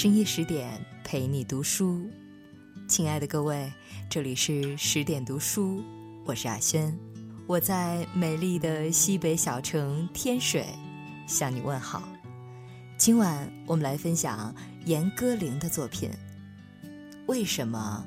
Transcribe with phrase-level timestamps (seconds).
[0.00, 2.08] 深夜十点陪你读书，
[2.86, 3.68] 亲爱的各位，
[4.08, 5.82] 这里是十点读书，
[6.24, 6.96] 我是阿轩，
[7.48, 10.66] 我在美丽的西北小城天水
[11.26, 12.08] 向你问好。
[12.96, 16.08] 今晚我们来分享严歌苓的作品。
[17.26, 18.06] 为什么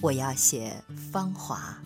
[0.00, 1.78] 我要写《芳华》？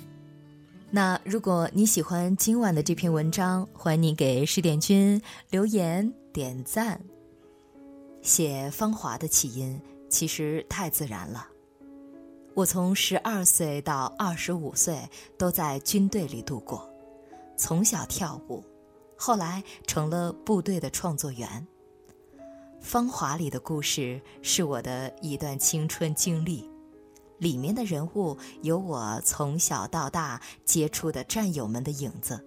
[0.88, 7.00] 那如果你喜欢今晚的这篇文章，欢迎你给十点君留言点赞。
[8.22, 11.48] 写《芳华》的起因其实太自然了。
[12.54, 14.98] 我从十二岁到二十五岁
[15.36, 16.88] 都在军队里度过，
[17.56, 18.62] 从小跳舞，
[19.16, 21.66] 后来成了部队的创作员。
[22.80, 26.68] 《芳华》里的故事是我的一段青春经历，
[27.38, 32.44] 里面的人物有我从小到大接触的战友们的影子。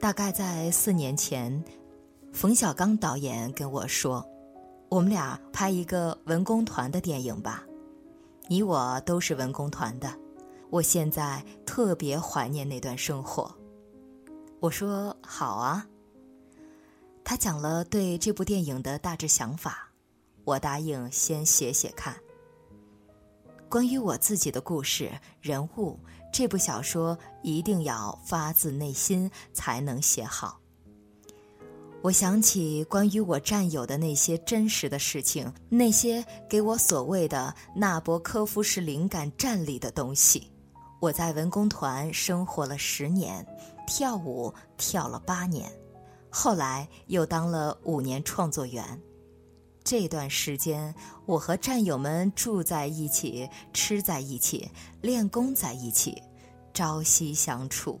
[0.00, 1.62] 大概在四年前，
[2.32, 4.26] 冯小刚导演跟我说。
[4.88, 7.64] 我们俩拍一个文工团的电影吧，
[8.46, 10.14] 你我都是文工团的，
[10.68, 13.50] 我现在特别怀念那段生活。
[14.60, 15.86] 我说好啊。
[17.24, 19.88] 他讲了对这部电影的大致想法，
[20.44, 22.14] 我答应先写写看。
[23.70, 25.98] 关于我自己的故事人物，
[26.30, 30.60] 这部小说一定要发自内心才能写好。
[32.02, 40.50] 我想起关于我战友的那些真实的事情，那些给我所谓的纳博科夫式灵感站立的东西。
[41.00, 43.46] 我在文工团生活了十年，
[43.86, 45.72] 跳舞跳了八年，
[46.28, 49.00] 后来又当了五年创作员。
[49.84, 50.92] 这段时间，
[51.24, 54.68] 我和战友们住在一起，吃在一起，
[55.00, 56.20] 练功在一起，
[56.74, 58.00] 朝夕相处。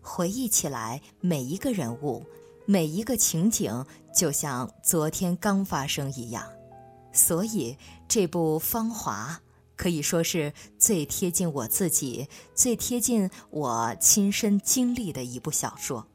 [0.00, 2.24] 回忆起来，每一个人物。
[2.70, 6.46] 每一个情景就像昨天刚发生一样，
[7.12, 7.76] 所以
[8.06, 9.40] 这部《芳华》
[9.74, 16.06] 可以说是最贴近我自己、最贴近我亲身经历的一部小说。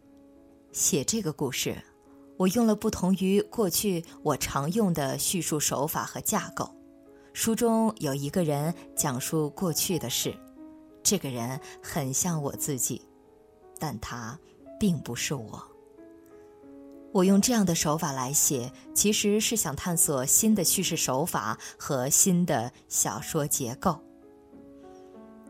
[0.72, 1.76] 写这个故事，
[2.38, 6.74] 我用了不同于过去我常用的叙述手法和架构。
[7.34, 10.34] 书中有一个人讲述过去的事，
[11.04, 13.02] 这个人很像我自己，
[13.78, 14.40] 但他
[14.80, 15.62] 并不是我。
[17.16, 23.98] 我用这样的手法来写，其实是想探索新的叙事手法和新的小说结构。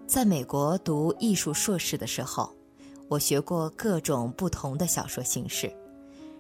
[0.06, 2.56] 在美国读艺术硕士的时候，
[3.08, 5.76] 我学过各种不同的小说形式，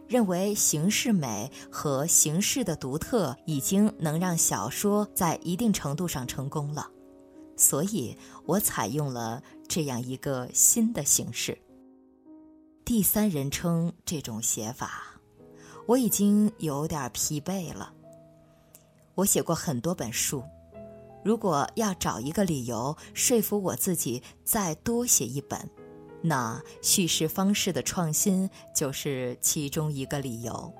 [0.07, 6.87] 认为形式美和形式的独特已经能让小说在一定程度上成功了，
[7.57, 8.15] 所以
[8.45, 11.57] 我采用了这样一个新的形式——
[12.85, 15.13] 第三人称这种写法。
[15.87, 17.93] 我已经有点疲惫了。
[19.13, 20.43] 我写过很多本书，
[21.23, 25.69] 如果要找一个理由说服我自己再多写一本，
[26.21, 30.73] 那叙事方式的创新就是其中一个理由。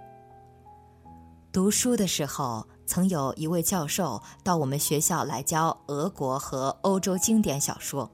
[1.51, 8.11] 读书的时候，曾有一位教授到我们学校来教俄国和欧洲经典小说，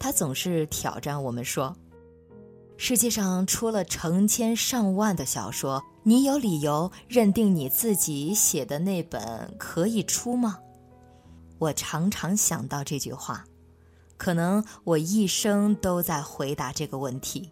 [0.00, 1.76] 他总是挑战我们说
[2.76, 10.60] ：“世界上出了成千上万的小说。”你有理由认定你自己写的那本可以出吗？
[11.58, 13.44] 我常常想到这句话，
[14.16, 17.50] 可能我一生都在回答这个问题。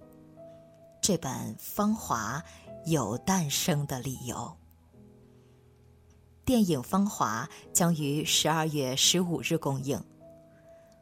[1.03, 2.41] 这本《芳华》
[2.89, 4.57] 有诞生的理由。
[6.45, 9.99] 电影《芳华》将于十二月十五日公映。《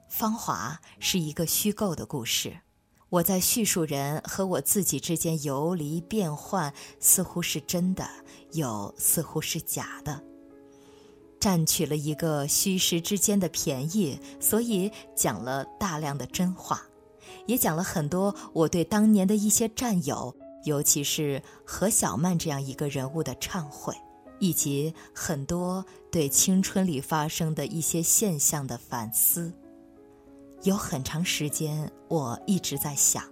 [0.09, 2.57] 芳华》是一个虚构的故事。
[3.13, 8.09] 我在叙述人和我自己之间游离变换，似乎是真的，
[8.53, 10.23] 又似乎是假的。
[11.39, 16.81] 占取了一个虚实之间的便宜，所以讲了大量的真话，
[17.45, 20.35] 也讲了很多我对当年的一些战友，
[20.65, 23.95] 尤其是何小曼这样一个人物的忏悔，
[24.39, 29.53] 以及很多对青春里发生的一些现象的反思。
[30.63, 33.25] 有很长时间，我一直在想，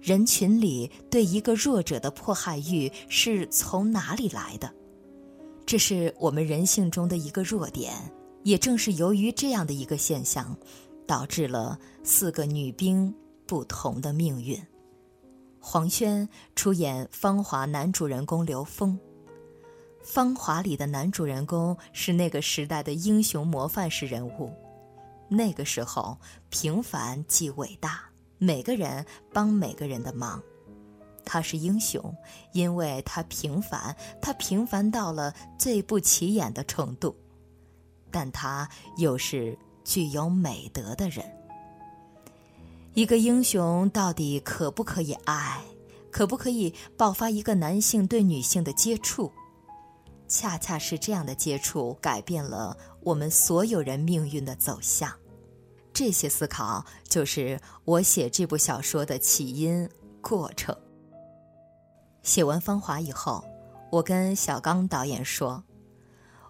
[0.00, 4.72] 人群里对一个弱者的迫害欲是从哪里来的？
[5.64, 7.92] 这是我们人性中的一个弱点。
[8.44, 10.56] 也正是由于这样的一个现象，
[11.06, 13.14] 导致了四个女兵
[13.46, 14.60] 不同的命运。
[15.60, 18.98] 黄轩出演《芳华》男主人公刘峰，
[20.02, 24.52] 《芳华》里的男主人公是那个时代的英雄模范式人物。
[25.28, 26.18] 那个时候，
[26.50, 28.02] 平凡即伟大，
[28.38, 30.42] 每个人帮每个人的忙。
[31.24, 32.14] 他是英雄，
[32.52, 37.16] 因为他平凡，他平凡到了最不起眼的程度，
[38.10, 41.24] 但他又是具有美德的人。
[42.94, 45.62] 一个英雄到底可不可以爱？
[46.10, 49.32] 可不可以爆发一个男性对女性的接触？
[50.32, 55.12] 恰恰是这样的接触，改变了我们所有人命运的走向。
[55.92, 59.86] 这些思考就是我写这部小说的起因
[60.22, 60.74] 过程。
[62.22, 63.44] 写完《芳华》以后，
[63.90, 65.62] 我跟小刚导演说：“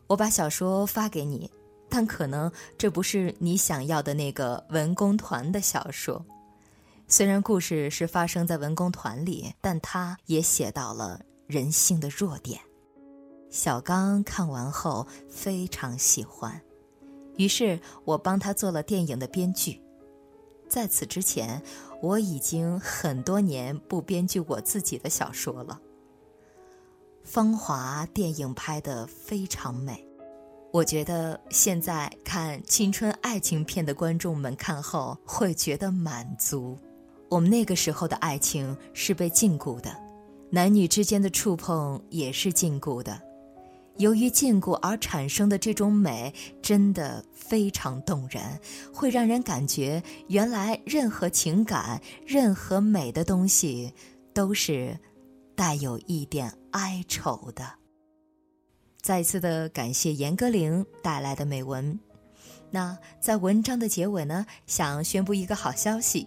[0.06, 1.50] 我把小说发给你，
[1.90, 6.24] 但可能这不是你想要的那个文工团的小说。
[7.08, 12.60] 虽然故事是发生在文工团里，但他也写到了人性的弱点。”
[13.52, 16.60] 小刚看完后非常喜欢。
[17.36, 19.80] 于是我帮他做了电影的编剧。
[20.68, 21.62] 在此之前，
[22.00, 25.78] 我已经很多年不编剧我自己的小说了。
[27.22, 30.02] 《芳华》电影拍得非常美，
[30.72, 36.78] 我觉得现在看青春爱情片的观众们看后会觉得满足。
[37.28, 39.94] 我们那个时候的爱情是被禁锢的，
[40.50, 43.20] 男女之间的触碰也是禁锢的。
[43.98, 48.60] 由于禁锢而产生的这种美，真的非常动人，
[48.92, 53.92] 会让人感觉原来任何情感、任何美的东西，
[54.32, 54.98] 都是
[55.54, 57.74] 带有一点哀愁的。
[59.00, 61.98] 再次的感谢严歌苓带来的美文。
[62.70, 66.26] 那在文章的结尾呢，想宣布一个好消息。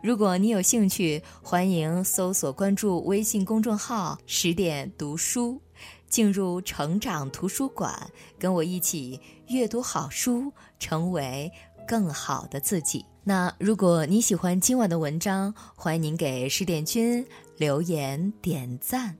[0.00, 5.60] 如果你有兴趣，欢迎搜索关注微信公众号“十点读书”，
[6.08, 8.08] 进入成长图书馆，
[8.38, 11.50] 跟我一起阅读好书，成为
[11.86, 13.04] 更好的自己。
[13.24, 19.16] 那如果你喜欢今晚的文章，欢迎您给十点君留言点赞。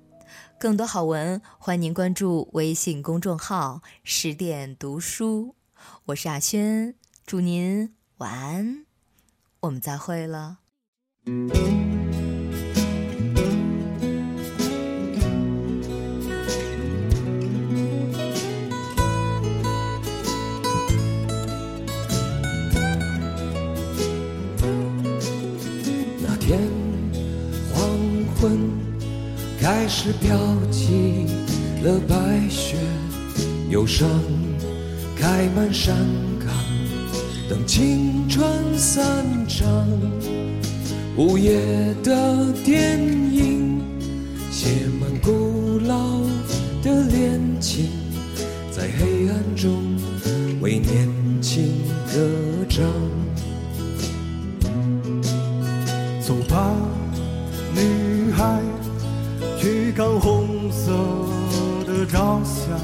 [0.60, 5.56] 更多好文，欢迎您关注微信公众号“十点读书”。
[6.06, 6.94] 我是阿轩，
[7.26, 8.86] 祝您晚安，
[9.60, 10.58] 我们再会了。
[11.28, 11.34] 那
[26.40, 26.58] 天
[27.74, 27.90] 黄
[28.34, 28.58] 昏
[29.60, 30.38] 开始飘
[30.70, 31.26] 起
[31.82, 32.78] 了白雪，
[33.68, 34.08] 忧伤
[35.14, 35.94] 开满山
[36.40, 36.48] 岗，
[37.50, 38.48] 等青春
[38.78, 39.86] 散场。
[41.18, 41.58] 午夜
[42.04, 43.82] 的电影，
[44.52, 46.20] 写满古老
[46.80, 47.88] 的恋情，
[48.70, 49.82] 在黑暗中
[50.60, 51.08] 为年
[51.42, 51.72] 轻
[52.14, 52.20] 歌
[52.68, 52.86] 唱。
[56.24, 56.72] 走吧，
[57.74, 58.62] 女孩，
[59.58, 60.92] 去看红色
[61.84, 62.78] 的朝霞，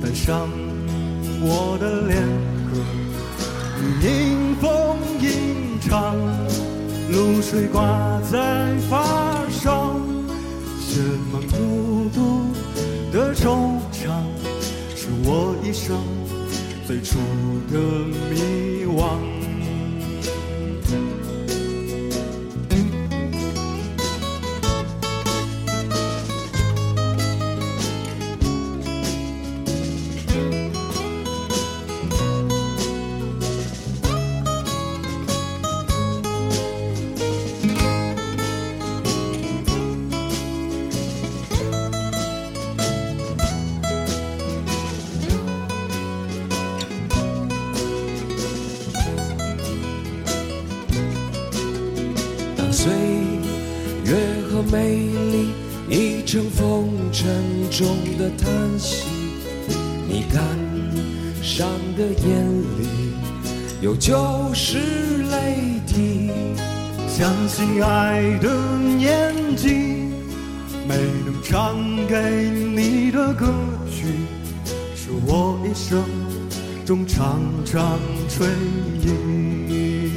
[0.00, 0.48] 带上
[1.40, 2.22] 我的恋
[2.70, 2.78] 歌，
[4.00, 6.14] 迎风吟唱。
[7.12, 10.00] 露水挂在发梢，
[10.80, 10.98] 什
[11.30, 12.46] 么孤独
[13.12, 14.08] 的惆怅，
[14.96, 15.94] 是我一生
[16.86, 17.18] 最初
[17.70, 17.78] 的
[18.30, 19.41] 迷惘。
[57.22, 57.30] 沉
[57.70, 57.86] 重
[58.18, 59.06] 的叹息，
[60.08, 60.42] 你感
[61.40, 62.44] 伤的眼
[62.80, 63.14] 里
[63.80, 64.78] 有旧时
[65.30, 66.32] 泪滴。
[67.06, 69.68] 相信爱的年纪，
[70.88, 71.76] 没能唱
[72.08, 73.54] 给你的歌
[73.88, 74.08] 曲，
[74.96, 76.02] 是我一生
[76.84, 78.48] 中常常追
[79.00, 80.10] 忆。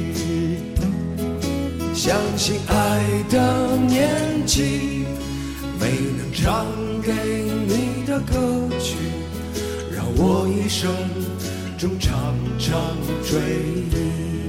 [1.94, 5.04] 相信爱的年纪，
[5.78, 5.86] 没
[6.18, 6.26] 能。
[6.38, 6.66] 唱
[7.06, 8.96] 给你的歌曲，
[9.94, 10.90] 让我一生
[11.78, 13.38] 中常常追
[13.92, 14.45] 忆。